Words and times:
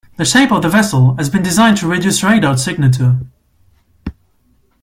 The 0.17 0.25
shape 0.25 0.51
of 0.51 0.63
the 0.63 0.67
vessel 0.69 1.15
has 1.17 1.29
been 1.29 1.43
designed 1.43 1.77
to 1.77 1.87
reduce 1.87 2.23
radar 2.23 2.57
signature. 2.57 3.19